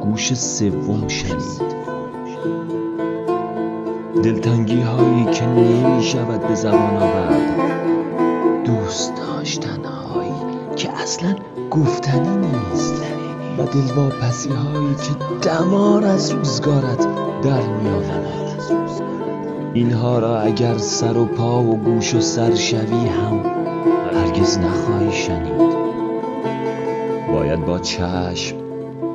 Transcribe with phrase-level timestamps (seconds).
[0.00, 1.72] گوش سوم شنید.
[4.22, 8.64] دلتنگی هایی که نمی شود به زبان آورد.
[8.64, 10.32] دوست داشتن هایی
[10.76, 11.36] که اصلا
[11.70, 13.02] گفتنی نیست.
[13.58, 17.06] و دلواپسی هایی که دمار از روزگارت
[17.42, 18.62] در می آورد
[19.74, 23.40] اینها را اگر سر و پا و گوش و سر شوی هم
[24.14, 25.72] هرگز نخواهی شنید.
[27.32, 28.61] باید با چشم